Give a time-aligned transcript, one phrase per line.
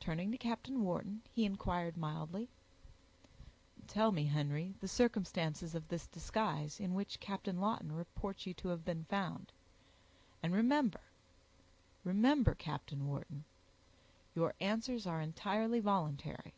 [0.00, 2.48] Turning to Captain Wharton, he inquired mildly,—
[3.86, 8.68] "Tell me, Henry, the circumstances of this disguise, in which Captain Lawton reports you to
[8.68, 9.52] have been found,
[10.42, 16.54] and remember—remember—Captain Wharton—your answers are entirely voluntary."